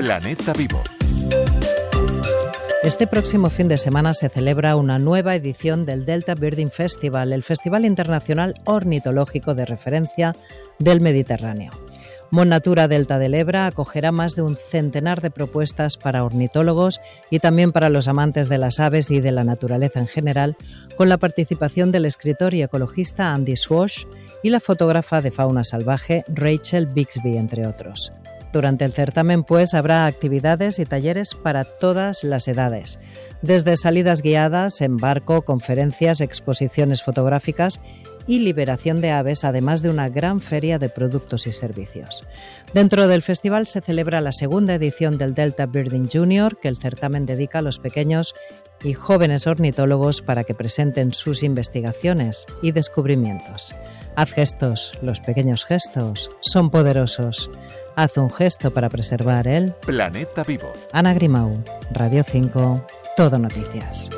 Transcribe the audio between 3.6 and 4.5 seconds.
de semana se